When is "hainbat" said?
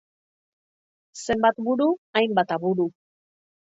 2.23-2.59